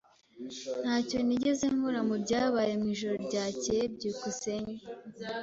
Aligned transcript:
Ntacyo 0.81 1.17
nigeze 1.27 1.65
nkora 1.75 1.99
mubyabaye 2.07 2.73
mwijoro 2.81 3.15
ryakeye. 3.25 3.83
byukusenge 3.95 4.83